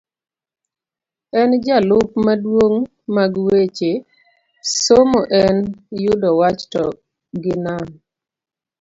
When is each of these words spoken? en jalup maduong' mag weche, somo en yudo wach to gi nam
en 1.39 1.51
jalup 1.65 2.09
maduong' 2.25 2.81
mag 3.15 3.33
weche, 3.45 3.91
somo 4.83 5.19
en 5.43 5.57
yudo 6.03 6.29
wach 6.39 6.61
to 6.73 6.83
gi 7.41 7.53
nam 7.65 7.87